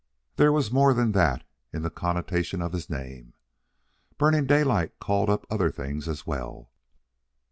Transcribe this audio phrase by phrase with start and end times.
[0.37, 3.33] There was more than that in the connotation of his name.
[4.17, 6.71] Burning Daylight called up other things as well.